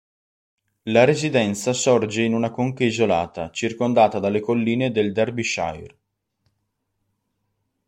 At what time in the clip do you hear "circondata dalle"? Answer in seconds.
3.51-4.39